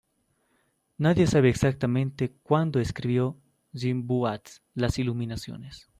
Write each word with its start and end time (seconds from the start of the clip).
Nadie 0.97 1.27
sabe 1.27 1.49
exactamente 1.49 2.33
cuándo 2.41 2.79
escribió 2.79 3.39
Rimbaud 3.71 4.39
"Las 4.73 4.97
Iluminaciones". 4.97 5.89